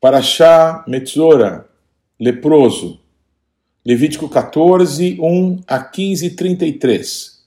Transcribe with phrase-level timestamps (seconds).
[0.00, 1.66] Paraxá Metzora,
[2.20, 3.00] leproso.
[3.84, 7.42] Levítico 14, 1 a 15, 33.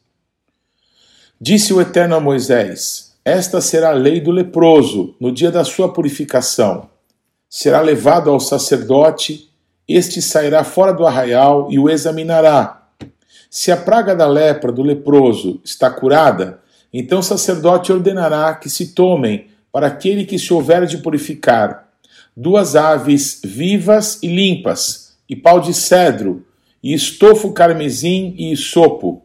[1.39, 5.93] Disse o Eterno a Moisés: Esta será a lei do leproso no dia da sua
[5.93, 6.89] purificação.
[7.49, 9.49] Será levado ao sacerdote,
[9.87, 12.85] este sairá fora do arraial e o examinará.
[13.49, 16.59] Se a praga da lepra do leproso está curada,
[16.91, 21.90] então o sacerdote ordenará que se tomem para aquele que se houver de purificar
[22.35, 26.45] duas aves vivas e limpas, e pau de cedro,
[26.83, 29.21] e estofo carmesim e sopo.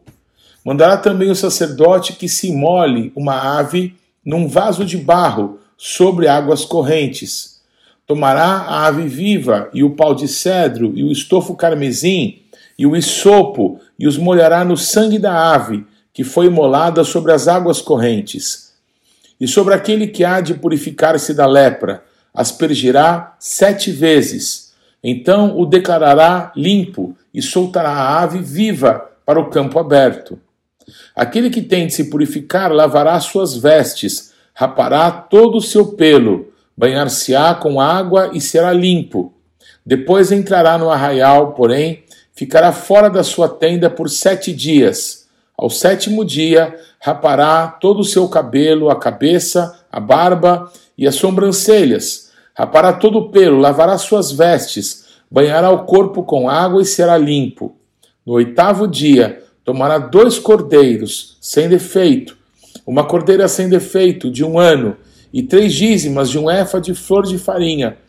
[0.63, 6.65] Mandará também o sacerdote que se molhe uma ave num vaso de barro sobre águas
[6.65, 7.61] correntes.
[8.05, 12.39] Tomará a ave viva e o pau de cedro e o estofo carmesim
[12.77, 17.47] e o isopo e os molhará no sangue da ave que foi imolada sobre as
[17.47, 18.73] águas correntes.
[19.39, 22.03] E sobre aquele que há de purificar-se da lepra,
[22.37, 24.71] aspergirá sete vezes.
[25.03, 30.39] Então o declarará limpo e soltará a ave viva para o campo aberto.
[31.15, 37.55] Aquele que tem de se purificar lavará suas vestes, rapará todo o seu pelo, banhar-se-á
[37.55, 39.33] com água e será limpo.
[39.83, 42.03] Depois entrará no arraial, porém,
[42.35, 45.27] ficará fora da sua tenda por sete dias.
[45.57, 52.26] Ao sétimo dia, rapará todo o seu cabelo, a cabeça, a barba e as sobrancelhas
[52.57, 57.75] Rapará todo o pelo, lavará suas vestes, banhará o corpo com água e será limpo.
[58.25, 62.35] No oitavo dia, tomará dois cordeiros, sem defeito,
[62.83, 64.97] uma cordeira sem defeito, de um ano,
[65.31, 67.99] e três dízimas de um efa de flor de farinha,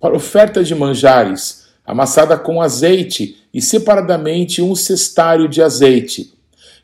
[0.00, 6.32] para oferta de manjares, amassada com azeite, e separadamente um cestário de azeite.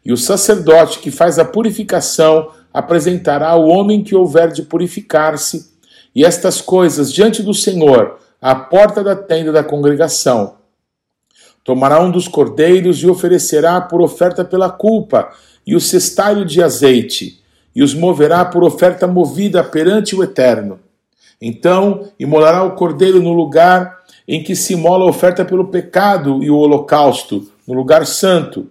[0.05, 5.76] E o sacerdote que faz a purificação apresentará ao homem que houver de purificar-se
[6.17, 10.55] e estas coisas diante do Senhor, à porta da tenda da congregação.
[11.63, 15.29] Tomará um dos cordeiros e oferecerá por oferta pela culpa,
[15.67, 17.43] e o cestário de azeite,
[17.75, 20.81] e os moverá por oferta movida perante o Eterno.
[21.39, 26.51] Então imolará o cordeiro no lugar em que se imola a oferta pelo pecado e
[26.51, 28.71] o holocausto, no lugar santo.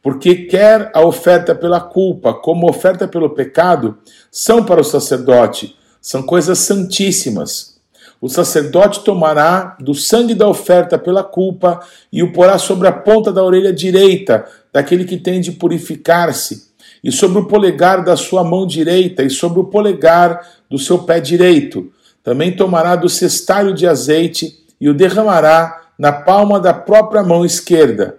[0.00, 3.98] Porque quer a oferta pela culpa como oferta pelo pecado,
[4.30, 7.76] são para o sacerdote, são coisas santíssimas.
[8.20, 11.80] O sacerdote tomará do sangue da oferta pela culpa
[12.12, 17.10] e o porá sobre a ponta da orelha direita daquele que tem de purificar-se, e
[17.10, 21.90] sobre o polegar da sua mão direita e sobre o polegar do seu pé direito.
[22.22, 28.16] Também tomará do cestário de azeite e o derramará na palma da própria mão esquerda.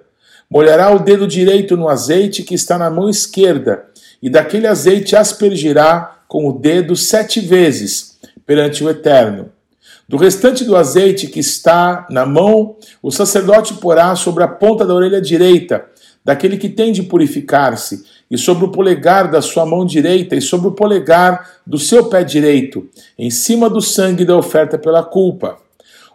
[0.50, 3.86] Molhará o dedo direito no azeite que está na mão esquerda,
[4.24, 9.52] e daquele azeite aspergirá com o dedo sete vezes perante o Eterno.
[10.08, 14.94] Do restante do azeite que está na mão, o sacerdote porá sobre a ponta da
[14.94, 15.86] orelha direita,
[16.24, 20.68] daquele que tem de purificar-se, e sobre o polegar da sua mão direita, e sobre
[20.68, 22.88] o polegar do seu pé direito,
[23.18, 25.58] em cima do sangue da oferta pela culpa.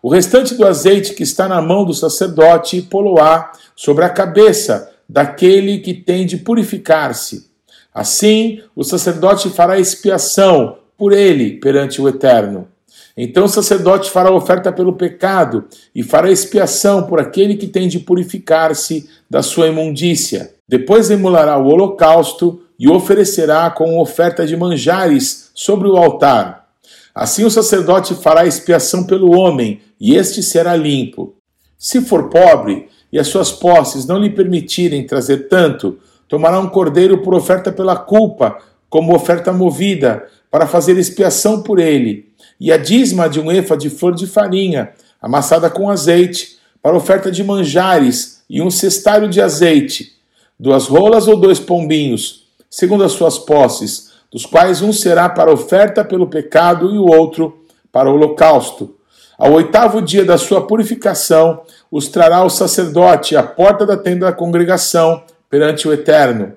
[0.00, 5.78] O restante do azeite que está na mão do sacerdote, poloá sobre a cabeça daquele
[5.78, 7.50] que tem de purificar-se
[7.95, 12.69] Assim, o sacerdote fará expiação por ele perante o Eterno.
[13.17, 15.65] Então o sacerdote fará oferta pelo pecado
[15.95, 20.55] e fará expiação por aquele que tem de purificar-se da sua imundícia.
[20.69, 26.67] Depois emulará o holocausto e oferecerá com oferta de manjares sobre o altar.
[27.15, 31.34] Assim o sacerdote fará expiação pelo homem, e este será limpo.
[31.77, 35.99] Se for pobre e as suas posses não lhe permitirem trazer tanto,
[36.31, 38.57] tomará um cordeiro por oferta pela culpa,
[38.89, 43.91] como oferta movida, para fazer expiação por ele, e a dízima de um efa de
[43.91, 44.91] flor de farinha,
[45.21, 50.13] amassada com azeite, para oferta de manjares, e um cestário de azeite,
[50.59, 56.04] duas rolas ou dois pombinhos, segundo as suas posses, dos quais um será para oferta
[56.04, 58.95] pelo pecado e o outro para o holocausto.
[59.37, 64.33] Ao oitavo dia da sua purificação, os trará o sacerdote à porta da tenda da
[64.33, 66.53] congregação, perante o Eterno.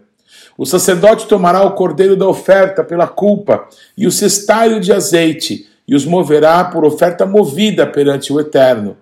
[0.56, 3.68] O sacerdote tomará o cordeiro da oferta pela culpa
[3.98, 8.95] e o cestário de azeite e os moverá por oferta movida perante o Eterno.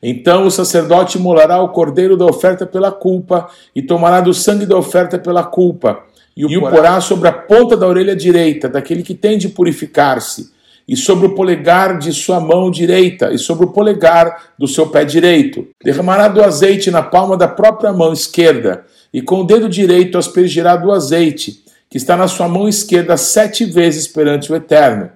[0.00, 4.76] Então o sacerdote molará o cordeiro da oferta pela culpa e tomará do sangue da
[4.76, 6.04] oferta pela culpa
[6.36, 10.53] e o porá sobre a ponta da orelha direita daquele que tem de purificar-se
[10.86, 15.04] e sobre o polegar de sua mão direita e sobre o polegar do seu pé
[15.04, 15.66] direito.
[15.82, 20.76] Derramará do azeite na palma da própria mão esquerda e com o dedo direito aspergirá
[20.76, 25.10] do azeite, que está na sua mão esquerda sete vezes perante o Eterno.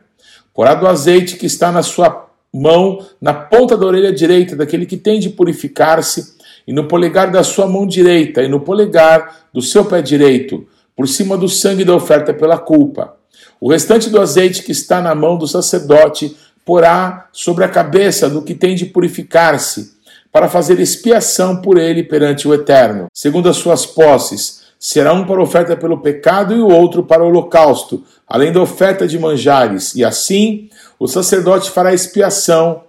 [0.55, 4.97] Porá do azeite que está na sua mão na ponta da orelha direita daquele que
[4.97, 9.87] tem de purificar-se, e no polegar da sua mão direita, e no polegar do seu
[9.87, 13.18] pé direito, por cima do sangue da oferta pela culpa.
[13.60, 18.42] O restante do azeite que está na mão do sacerdote porá sobre a cabeça do
[18.42, 19.96] que tem de purificar-se,
[20.30, 24.69] para fazer expiação por ele perante o Eterno, segundo as suas posses.
[24.78, 29.08] Será um para oferta pelo pecado e o outro para o holocausto, além da oferta
[29.08, 32.82] de manjares, e assim o sacerdote fará expiação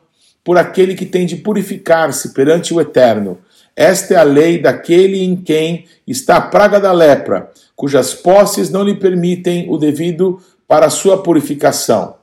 [0.43, 3.37] por aquele que tem de purificar-se perante o Eterno.
[3.79, 8.83] Esta é a lei daquele em quem está a praga da lepra, cujas posses não
[8.83, 10.37] lhe permitem o devido
[10.67, 12.15] para a sua purificação.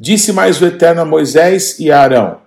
[0.00, 2.38] Disse mais o Eterno a Moisés e a Arão: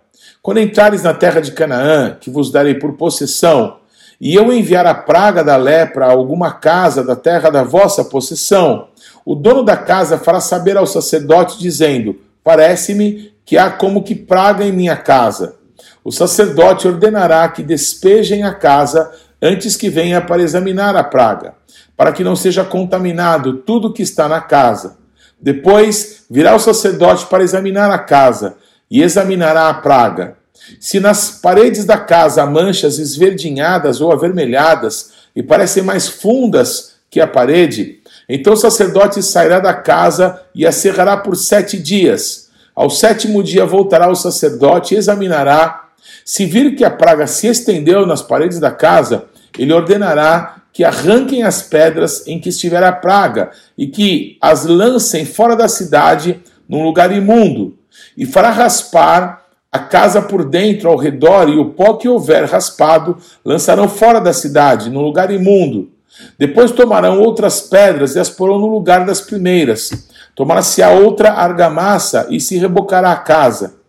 [0.41, 3.77] Quando entrares na terra de Canaã, que vos darei por possessão,
[4.19, 8.87] e eu enviar a praga da lepra a alguma casa da terra da vossa possessão,
[9.23, 14.65] o dono da casa fará saber ao sacerdote, dizendo: Parece-me que há como que praga
[14.65, 15.60] em minha casa.
[16.03, 19.11] O sacerdote ordenará que despejem a casa
[19.41, 21.53] antes que venha para examinar a praga,
[21.95, 24.97] para que não seja contaminado tudo que está na casa.
[25.39, 28.57] Depois virá o sacerdote para examinar a casa
[28.89, 30.37] e examinará a praga.
[30.79, 37.19] Se nas paredes da casa há manchas esverdinhadas ou avermelhadas e parecem mais fundas que
[37.19, 37.99] a parede,
[38.29, 42.49] então o sacerdote sairá da casa e a cerrará por sete dias.
[42.75, 45.80] Ao sétimo dia voltará o sacerdote e examinará.
[46.23, 49.25] Se vir que a praga se estendeu nas paredes da casa,
[49.57, 55.25] ele ordenará que arranquem as pedras em que estiver a praga e que as lancem
[55.25, 57.77] fora da cidade num lugar imundo,
[58.15, 63.17] e fará raspar a casa por dentro ao redor, e o pó que houver raspado
[63.43, 65.91] lançarão fora da cidade, num lugar imundo.
[66.37, 69.89] Depois tomarão outras pedras e as porão no lugar das primeiras.
[70.35, 73.80] Tomará-se a outra argamassa e se rebocará a casa.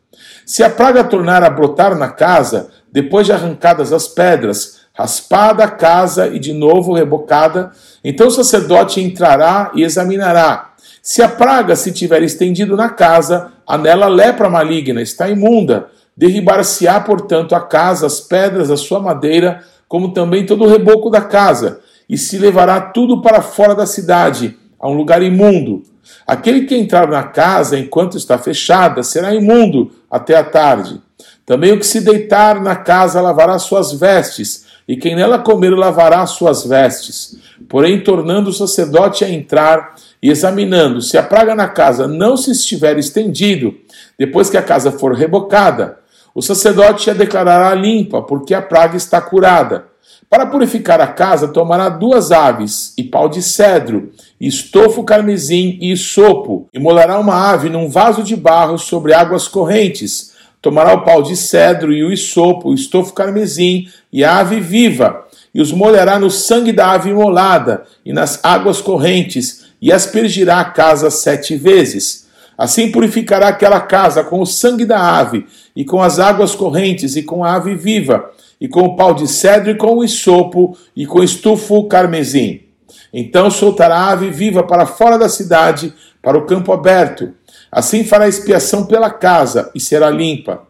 [0.45, 5.71] Se a praga tornar a brotar na casa, depois de arrancadas as pedras, raspada a
[5.71, 7.73] casa e de novo rebocada,
[8.05, 10.73] então o sacerdote entrará e examinará.
[11.03, 15.89] Se a praga se tiver estendido na casa, a nela lepra maligna, está imunda.
[16.17, 21.21] Derribar-se-á, portanto, a casa, as pedras, a sua madeira, como também todo o reboco da
[21.21, 25.83] casa, e se levará tudo para fora da cidade, a um lugar imundo.
[26.27, 31.01] Aquele que entrar na casa enquanto está fechada será imundo até a tarde.
[31.47, 36.27] Também o que se deitar na casa lavará suas vestes, e quem nela comer lavará
[36.27, 37.39] suas vestes.
[37.69, 42.51] Porém, tornando o sacerdote a entrar e examinando se a praga na casa não se
[42.51, 43.75] estiver estendido,
[44.19, 45.99] depois que a casa for rebocada,
[46.35, 49.87] o sacerdote a declarará limpa, porque a praga está curada.
[50.29, 54.11] Para purificar a casa, tomará duas aves e pau de cedro,
[54.41, 60.33] estofo carmesim e sopo, e molará uma ave num vaso de barro sobre águas correntes
[60.63, 65.27] Tomará o pau de cedro e o isopo, o estofo carmesim e a ave viva,
[65.53, 70.65] e os molhará no sangue da ave imolada e nas águas correntes, e aspergirá a
[70.65, 72.29] casa sete vezes.
[72.57, 77.25] Assim purificará aquela casa com o sangue da ave, e com as águas correntes, e
[77.25, 78.31] com a ave viva,
[78.63, 82.61] e com o pau de cedro, e com o isopo, e com estufo carmesim.
[83.13, 87.35] Então soltará a ave viva para fora da cidade, para o campo aberto,
[87.73, 90.65] Assim fará expiação pela casa e será limpa.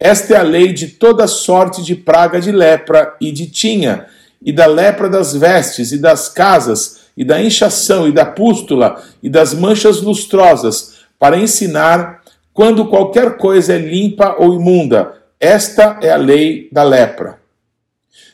[0.00, 4.06] Esta é a lei de toda sorte de praga de lepra e de tinha,
[4.42, 9.28] e da lepra das vestes e das casas, e da inchação e da pústula e
[9.28, 12.22] das manchas lustrosas, para ensinar
[12.54, 15.12] quando qualquer coisa é limpa ou imunda.
[15.38, 17.38] Esta é a lei da lepra.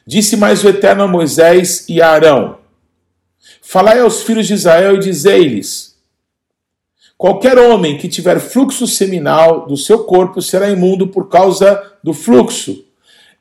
[0.06, 2.59] Disse mais o Eterno a Moisés e a Arão:
[3.61, 5.97] Falai aos filhos de Israel e dizei-lhes:
[7.18, 12.85] Qualquer homem que tiver fluxo seminal do seu corpo será imundo por causa do fluxo.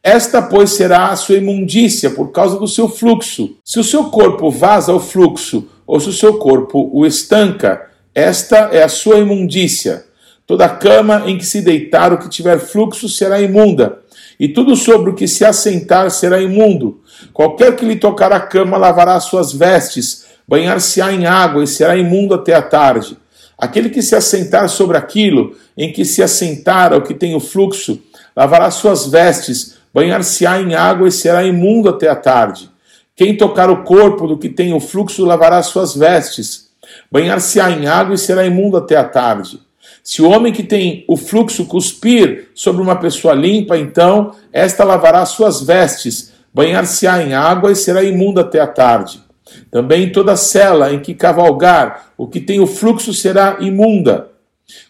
[0.04, 3.58] Esta, pois, será a sua imundícia por causa do seu fluxo.
[3.64, 8.70] Se o seu corpo vaza o fluxo, ou se o seu corpo o estanca, esta
[8.72, 10.06] é a sua imundícia.
[10.52, 14.00] Toda cama em que se deitar o que tiver fluxo será imunda,
[14.38, 17.00] e tudo sobre o que se assentar será imundo.
[17.32, 22.34] Qualquer que lhe tocar a cama lavará suas vestes, banhar-se-á em água e será imundo
[22.34, 23.18] até a tarde.
[23.58, 28.02] Aquele que se assentar sobre aquilo em que se assentar o que tem o fluxo,
[28.36, 32.70] lavará suas vestes, banhar-se-á em água e será imundo até a tarde.
[33.16, 36.72] Quem tocar o corpo do que tem o fluxo lavará suas vestes,
[37.10, 39.58] banhar-se-á em água e será imundo até a tarde.
[40.04, 45.26] Se o homem que tem o fluxo cuspir sobre uma pessoa limpa, então esta lavará
[45.26, 49.22] suas vestes, banhar-se-á em água e será imundo até a tarde.
[49.70, 54.30] Também toda cela em que cavalgar o que tem o fluxo será imunda.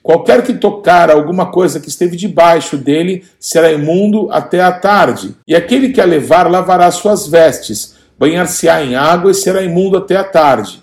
[0.03, 5.35] Qualquer que tocar alguma coisa que esteve debaixo dele será imundo até a tarde.
[5.47, 10.15] E aquele que a levar lavará suas vestes, banhar-se-á em água e será imundo até
[10.15, 10.81] a tarde.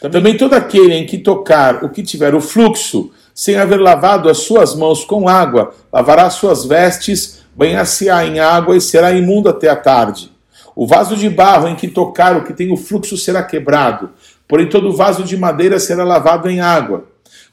[0.00, 4.38] Também todo aquele em que tocar o que tiver o fluxo, sem haver lavado as
[4.38, 9.76] suas mãos com água, lavará suas vestes, banhar-se-á em água e será imundo até a
[9.76, 10.32] tarde.
[10.74, 14.10] O vaso de barro em que tocar o que tem o fluxo será quebrado,
[14.48, 17.04] porém todo vaso de madeira será lavado em água.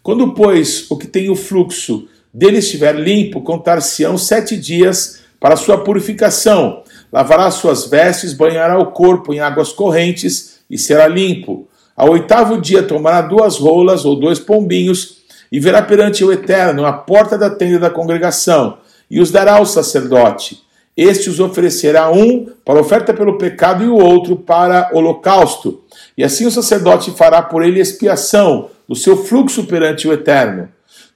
[0.01, 5.83] Quando, pois, o que tem o fluxo dele estiver limpo, contar-se-ão sete dias para sua
[5.83, 6.81] purificação.
[7.13, 11.67] Lavará suas vestes, banhará o corpo em águas correntes e será limpo.
[11.95, 16.93] Ao oitavo dia tomará duas rolas ou dois pombinhos e verá perante o Eterno a
[16.93, 18.77] porta da tenda da congregação
[19.09, 20.63] e os dará ao sacerdote.
[20.95, 25.83] Este os oferecerá um para oferta pelo pecado e o outro para holocausto.
[26.17, 30.69] E assim o sacerdote fará por ele expiação do seu fluxo perante o Eterno.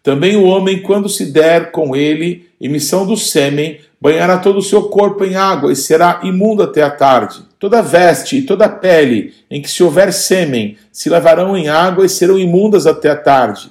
[0.04, 4.84] Também o homem, quando se der com ele emissão do sêmen, banhará todo o seu
[4.84, 7.42] corpo em água e será imundo até a tarde.
[7.58, 12.10] Toda veste e toda pele em que se houver sêmen se lavarão em água e
[12.10, 13.70] serão imundas até a tarde.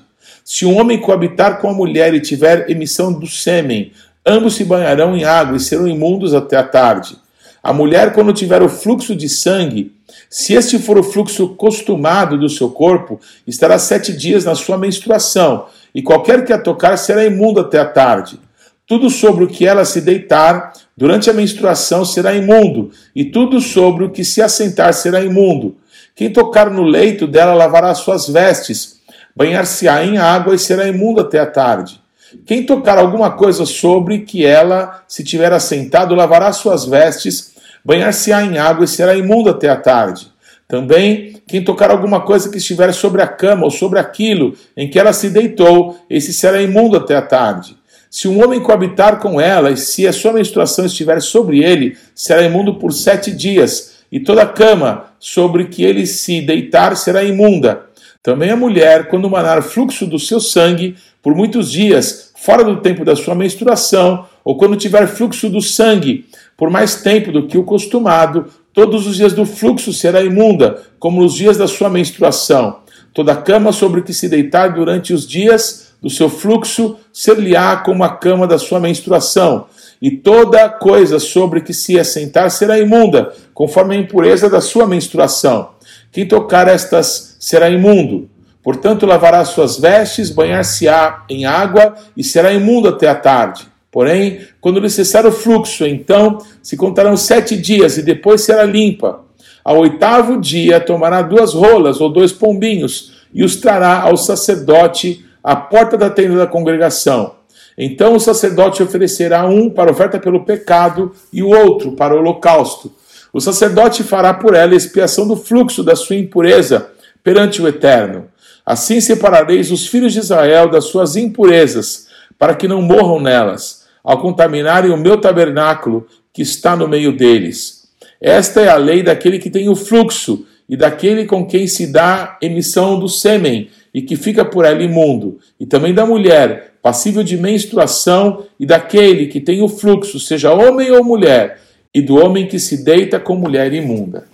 [0.50, 3.93] Se um homem coabitar com a mulher e tiver emissão do sêmen,
[4.25, 7.19] ambos se banharão em água e serão imundos até a tarde.
[7.62, 9.93] A mulher, quando tiver o fluxo de sangue,
[10.31, 15.67] se este for o fluxo costumado do seu corpo, estará sete dias na sua menstruação,
[15.95, 18.40] e qualquer que a tocar será imundo até a tarde.
[18.87, 24.02] Tudo sobre o que ela se deitar durante a menstruação será imundo, e tudo sobre
[24.02, 25.76] o que se assentar será imundo.
[26.17, 28.98] Quem tocar no leito dela lavará suas vestes,
[29.38, 32.00] banhar-se-á em água e será imundo até a tarde.
[32.45, 37.52] Quem tocar alguma coisa sobre que ela se tiver assentado lavará suas vestes,
[37.85, 40.26] banhar-se-á em água e será imundo até a tarde.
[40.66, 44.99] Também, quem tocar alguma coisa que estiver sobre a cama ou sobre aquilo em que
[44.99, 47.76] ela se deitou, esse será imundo até a tarde.
[48.11, 52.42] Se um homem coabitar com ela, e se a sua menstruação estiver sobre ele, será
[52.42, 57.88] imundo por sete dias, e toda a cama sobre que ele se deitar será imunda.
[58.22, 63.04] Também a mulher, quando manar fluxo do seu sangue por muitos dias, fora do tempo
[63.04, 67.62] da sua menstruação, ou quando tiver fluxo do sangue por mais tempo do que o
[67.62, 72.80] costumado, todos os dias do fluxo será imunda, como nos dias da sua menstruação.
[73.14, 78.16] Toda cama sobre que se deitar durante os dias do seu fluxo ser-lhe-á como a
[78.16, 79.66] cama da sua menstruação,
[80.00, 85.70] e toda coisa sobre que se assentar será imunda, conforme a impureza da sua menstruação.
[86.11, 88.29] Quem tocar estas será imundo.
[88.62, 93.67] Portanto, lavará suas vestes, banhar-se-á em água e será imundo até a tarde.
[93.91, 99.25] Porém, quando lhe cessar o fluxo, então se contarão sete dias e depois será limpa.
[99.65, 105.57] Ao oitavo dia tomará duas rolas ou dois pombinhos e os trará ao sacerdote à
[105.57, 107.37] porta da tenda da congregação.
[107.77, 112.93] Então o sacerdote oferecerá um para oferta pelo pecado e o outro para o holocausto.
[113.32, 116.90] O sacerdote fará por ela expiação do fluxo da sua impureza
[117.23, 118.26] perante o Eterno.
[118.64, 122.08] Assim separareis os filhos de Israel das suas impurezas,
[122.38, 127.88] para que não morram nelas ao contaminarem o meu tabernáculo que está no meio deles.
[128.20, 132.38] Esta é a lei daquele que tem o fluxo e daquele com quem se dá
[132.40, 137.37] emissão do sêmen e que fica por ela imundo, e também da mulher passível de
[137.37, 141.61] menstruação e daquele que tem o fluxo, seja homem ou mulher,
[141.95, 144.28] e do homem que se deita com mulher imunda.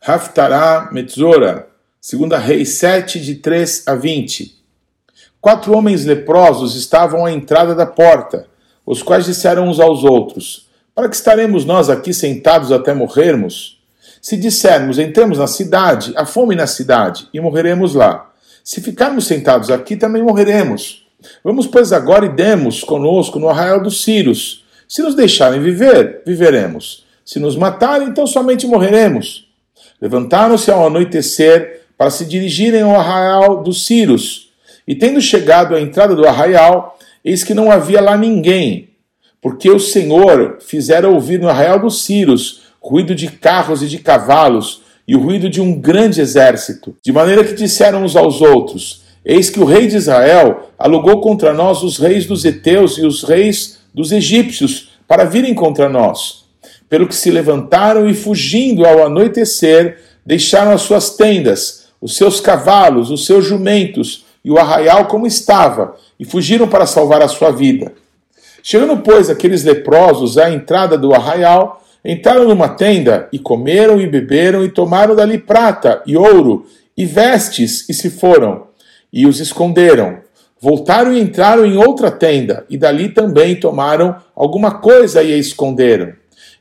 [0.00, 1.68] Haftará Metzora,
[2.00, 4.54] segunda Reis 7, de 3 a 20.
[5.40, 8.46] Quatro homens leprosos estavam à entrada da porta,
[8.84, 13.82] os quais disseram uns aos outros: Para que estaremos nós aqui sentados até morrermos?
[14.20, 18.32] Se dissermos, entremos na cidade, há fome na cidade, e morreremos lá.
[18.64, 21.05] Se ficarmos sentados aqui, também morreremos.
[21.42, 24.64] Vamos, pois, agora e demos conosco no arraial dos Círios.
[24.88, 27.04] Se nos deixarem viver, viveremos.
[27.24, 29.46] Se nos matarem, então somente morreremos.
[30.00, 34.46] Levantaram-se ao anoitecer para se dirigirem ao arraial dos Círios
[34.86, 38.90] e tendo chegado à entrada do arraial, eis que não havia lá ninguém,
[39.42, 44.82] porque o Senhor fizera ouvir no arraial dos Círios ruído de carros e de cavalos
[45.08, 49.50] e o ruído de um grande exército, de maneira que disseram uns aos outros: Eis
[49.50, 53.80] que o rei de Israel alugou contra nós os reis dos heteus e os reis
[53.92, 56.44] dos egípcios para virem contra nós.
[56.88, 63.10] Pelo que se levantaram e fugindo ao anoitecer, deixaram as suas tendas, os seus cavalos,
[63.10, 67.92] os seus jumentos, e o arraial como estava, e fugiram para salvar a sua vida.
[68.62, 74.64] Chegando, pois, aqueles leprosos à entrada do arraial, entraram numa tenda e comeram e beberam
[74.64, 76.64] e tomaram dali prata e ouro
[76.96, 78.66] e vestes, e se foram,
[79.12, 80.18] e os esconderam.
[80.60, 86.12] Voltaram e entraram em outra tenda, e dali também tomaram alguma coisa e a esconderam.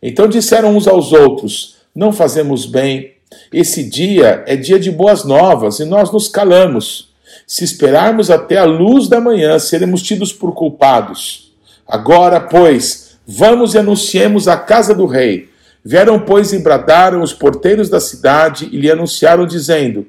[0.01, 3.13] Então disseram uns aos outros: Não fazemos bem.
[3.51, 7.13] Esse dia é dia de boas novas, e nós nos calamos.
[7.47, 11.53] Se esperarmos até a luz da manhã, seremos tidos por culpados.
[11.87, 15.49] Agora, pois, vamos e anunciemos a casa do rei.
[15.83, 20.05] Vieram, pois, e bradaram os porteiros da cidade e lhe anunciaram, dizendo: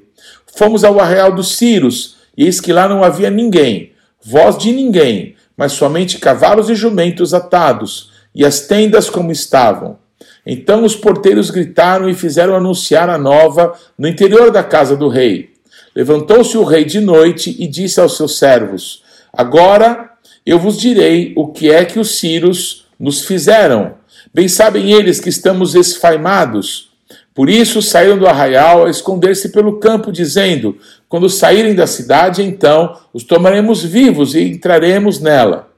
[0.55, 5.71] Fomos ao arraial dos Círios, eis que lá não havia ninguém, voz de ninguém, mas
[5.71, 9.97] somente cavalos e jumentos atados, e as tendas como estavam.
[10.45, 15.49] Então os porteiros gritaram e fizeram anunciar a nova no interior da casa do rei.
[15.95, 19.03] Levantou-se o rei de noite e disse aos seus servos:
[19.33, 20.11] Agora
[20.45, 23.95] eu vos direi o que é que os Círios nos fizeram.
[24.33, 26.87] Bem sabem eles que estamos esfaimados
[27.37, 30.75] por isso saíram do arraial a esconder-se pelo campo, dizendo:
[31.09, 35.69] Quando saírem da cidade, então os tomaremos vivos e entraremos nela.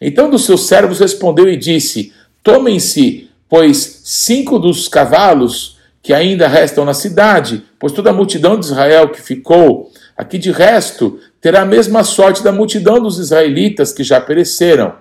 [0.00, 2.12] Então dos seus servos respondeu e disse:
[2.42, 8.66] Tomem-se, pois, cinco dos cavalos que ainda restam na cidade, pois toda a multidão de
[8.66, 14.02] Israel que ficou aqui de resto terá a mesma sorte da multidão dos israelitas que
[14.02, 14.94] já pereceram.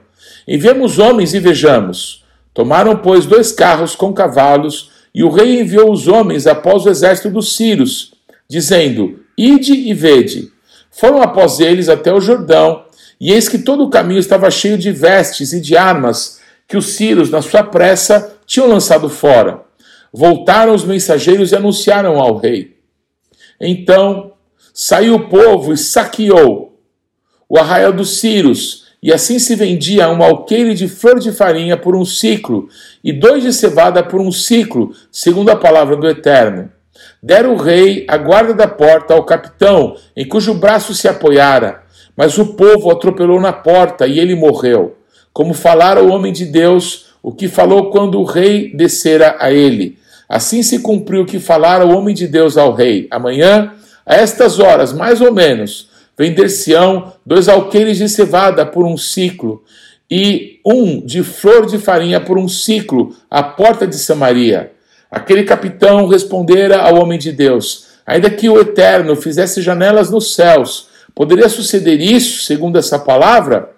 [0.47, 2.23] Enviemos homens e vejamos.
[2.53, 7.29] Tomaram, pois, dois carros com cavalos e o rei enviou os homens após o exército
[7.29, 8.13] dos Círios,
[8.47, 10.51] dizendo: Ide e vede.
[10.89, 12.85] Foram após eles até o Jordão,
[13.19, 16.93] e eis que todo o caminho estava cheio de vestes e de armas que os
[16.93, 19.61] Círios, na sua pressa, tinham lançado fora.
[20.11, 22.77] Voltaram os mensageiros e anunciaram ao rei.
[23.59, 24.33] Então
[24.73, 26.79] saiu o povo e saqueou
[27.47, 31.95] o arraial dos Círios e assim se vendia um alqueire de flor de farinha por
[31.95, 32.69] um ciclo,
[33.03, 36.71] e dois de cevada por um ciclo, segundo a palavra do Eterno.
[37.21, 41.83] Dera o rei a guarda da porta ao capitão, em cujo braço se apoiara.
[42.15, 44.97] Mas o povo atropelou na porta e ele morreu.
[45.31, 49.97] Como falara o homem de Deus, o que falou quando o rei descera a ele.
[50.27, 53.07] Assim se cumpriu o que falara o homem de Deus ao rei.
[53.11, 53.73] Amanhã,
[54.05, 59.63] a estas horas, mais ou menos, Vender-se-ão dois alqueires de cevada por um ciclo,
[60.09, 64.71] e um de flor de farinha por um ciclo, à porta de Samaria.
[65.11, 70.87] Aquele capitão respondera ao homem de Deus: Ainda que o Eterno fizesse janelas nos céus,
[71.13, 73.71] poderia suceder isso, segundo essa palavra?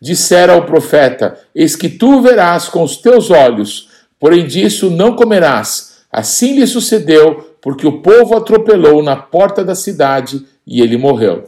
[0.00, 5.98] Dissera ao profeta: Eis que tu verás com os teus olhos, porém disso não comerás.
[6.10, 11.46] Assim lhe sucedeu, porque o povo atropelou na porta da cidade e ele morreu.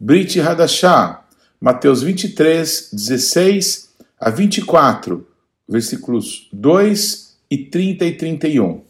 [0.00, 1.20] Brit Hadashah,
[1.60, 5.26] Mateus 23, 16 a 24,
[5.72, 8.82] versículos 2 e 30 e 31.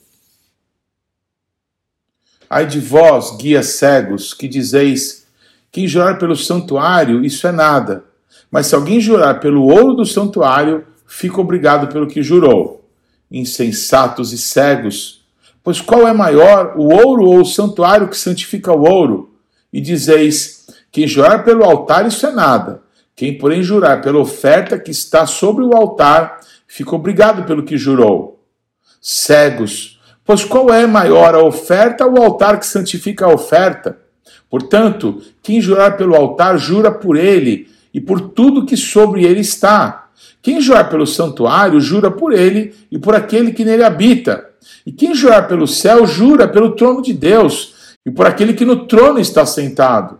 [2.51, 5.27] Ai de vós, guias cegos, que dizeis:
[5.71, 8.05] quem jurar pelo santuário, isso é nada.
[8.51, 12.85] Mas se alguém jurar pelo ouro do santuário, fica obrigado pelo que jurou.
[13.31, 15.25] Insensatos e cegos,
[15.63, 19.35] pois qual é maior, o ouro ou o santuário que santifica o ouro?
[19.73, 22.83] E dizeis: quem jurar pelo altar, isso é nada.
[23.15, 26.41] Quem, porém, jurar pela oferta que está sobre o altar,
[26.73, 28.47] fica obrigado pelo que jurou.
[28.99, 33.99] Cegos, pois qual é maior, a oferta ou o altar que santifica a oferta?
[34.49, 40.09] Portanto, quem jurar pelo altar, jura por ele e por tudo que sobre ele está.
[40.41, 44.43] Quem jurar pelo santuário, jura por ele e por aquele que nele habita.
[44.87, 48.87] E quem jurar pelo céu, jura pelo trono de Deus e por aquele que no
[48.87, 50.19] trono está sentado.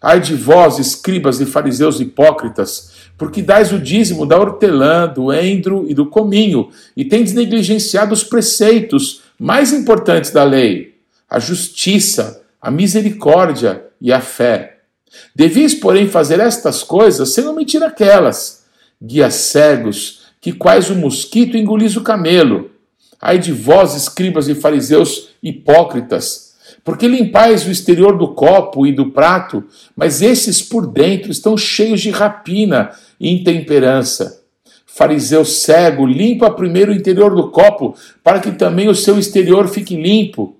[0.00, 5.86] Ai de vós, escribas e fariseus hipócritas, porque dais o dízimo da hortelã, do endro
[5.88, 10.94] e do cominho, e tendes negligenciado os preceitos mais importantes da lei,
[11.28, 14.78] a justiça, a misericórdia e a fé.
[15.34, 18.64] Devis, porém, fazer estas coisas sem omitir aquelas.
[19.02, 22.70] Guias cegos, que quais o mosquito engolis o camelo.
[23.20, 26.53] Ai de vós, escribas e fariseus hipócritas,
[26.84, 29.64] porque limpais o exterior do copo e do prato,
[29.96, 34.42] mas esses por dentro estão cheios de rapina e intemperança.
[34.86, 39.96] Fariseu cego, limpa primeiro o interior do copo, para que também o seu exterior fique
[39.96, 40.54] limpo.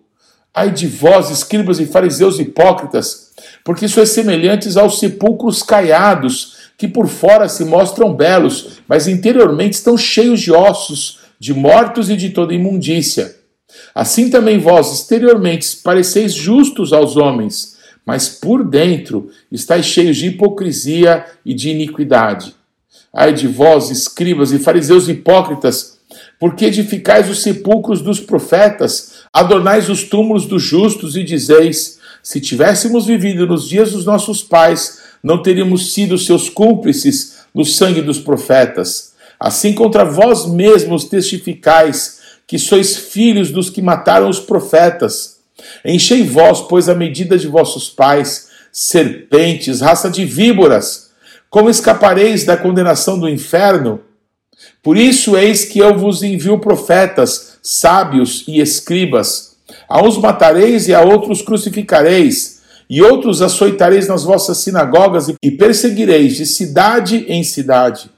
[0.53, 3.33] Ai de vós, escribas e fariseus hipócritas,
[3.63, 9.97] porque sois semelhantes aos sepulcros caiados, que por fora se mostram belos, mas interiormente estão
[9.97, 13.34] cheios de ossos, de mortos e de toda imundícia.
[13.95, 21.25] Assim também vós exteriormente pareceis justos aos homens, mas por dentro estáis cheios de hipocrisia
[21.45, 22.55] e de iniquidade.
[23.13, 25.95] Ai de vós, escribas e fariseus hipócritas,
[26.39, 33.07] Porque edificais os sepulcros dos profetas, adornais os túmulos dos justos e dizeis: se tivéssemos
[33.07, 39.15] vivido nos dias dos nossos pais, não teríamos sido seus cúmplices no sangue dos profetas.
[39.39, 45.39] Assim contra vós mesmos testificais que sois filhos dos que mataram os profetas.
[45.85, 51.11] Enchei vós, pois, a medida de vossos pais, serpentes, raça de víboras.
[51.49, 54.01] Como escapareis da condenação do inferno?
[54.83, 59.55] Por isso eis que eu vos envio profetas, sábios e escribas
[59.89, 66.37] a uns matareis e a outros crucificareis, e outros açoitareis nas vossas sinagogas e perseguireis
[66.37, 68.11] de cidade em cidade,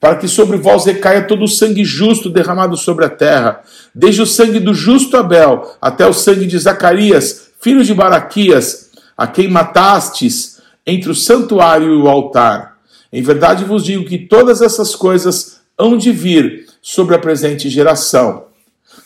[0.00, 3.60] para que sobre vós recaia todo o sangue justo derramado sobre a terra,
[3.94, 9.26] desde o sangue do justo Abel até o sangue de Zacarias, filho de Baraquias, a
[9.26, 12.78] quem matastes entre o santuário e o altar.
[13.12, 18.44] Em verdade vos digo que todas essas coisas hão de vir sobre a presente geração.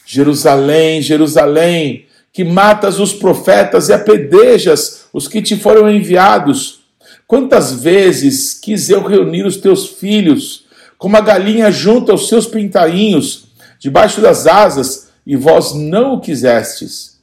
[0.07, 6.80] Jerusalém, Jerusalém, que matas os profetas e apedrejas os que te foram enviados.
[7.26, 10.63] Quantas vezes quis eu reunir os teus filhos,
[11.05, 17.21] como a galinha junta os seus pintainhos, debaixo das asas, e vós não o quisestes.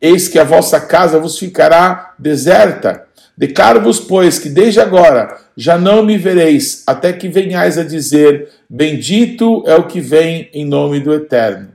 [0.00, 3.04] Eis que a vossa casa vos ficará deserta.
[3.36, 9.64] Declaro-vos, pois, que desde agora já não me vereis, até que venhais a dizer: Bendito
[9.66, 11.70] é o que vem em nome do Eterno.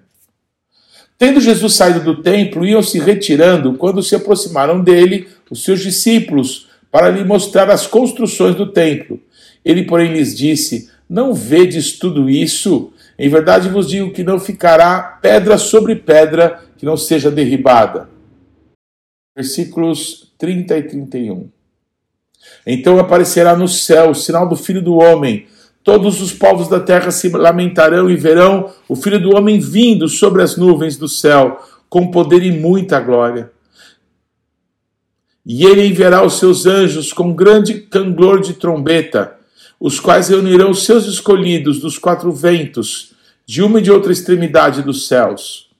[1.17, 6.69] Tendo Jesus saído do templo, iam se retirando quando se aproximaram dele os seus discípulos
[6.89, 9.19] para lhe mostrar as construções do templo.
[9.65, 12.93] Ele, porém, lhes disse: Não vedes tudo isso?
[13.19, 18.09] Em verdade vos digo que não ficará pedra sobre pedra que não seja derribada.
[19.35, 21.49] Versículos 30 e 31.
[22.65, 25.47] Então aparecerá no céu o sinal do Filho do Homem
[25.83, 30.43] Todos os povos da terra se lamentarão e verão o Filho do Homem vindo sobre
[30.43, 33.51] as nuvens do céu, com poder e muita glória.
[35.43, 39.37] E ele enviará os seus anjos com grande canglor de trombeta,
[39.81, 43.15] os quais reunirão os seus escolhidos dos quatro ventos,
[43.47, 45.71] de uma e de outra extremidade dos céus.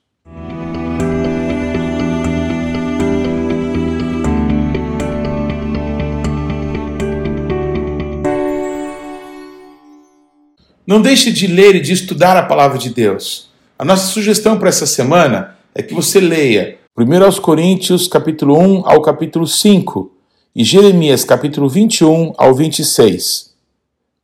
[10.86, 13.52] Não deixe de ler e de estudar a palavra de Deus.
[13.78, 18.82] A nossa sugestão para essa semana é que você leia 1 aos Coríntios, capítulo 1
[18.84, 20.12] ao capítulo 5
[20.56, 23.51] e Jeremias, capítulo 21 ao 26.